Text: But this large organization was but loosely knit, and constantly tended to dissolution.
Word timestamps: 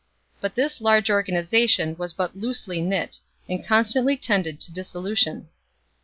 But 0.41 0.55
this 0.55 0.81
large 0.81 1.11
organization 1.11 1.95
was 1.95 2.11
but 2.11 2.35
loosely 2.35 2.81
knit, 2.81 3.19
and 3.47 3.63
constantly 3.63 4.17
tended 4.17 4.59
to 4.61 4.73
dissolution. 4.73 5.49